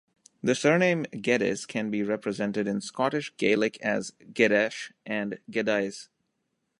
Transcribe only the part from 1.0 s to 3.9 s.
Geddes can be represented in Scottish Gaelic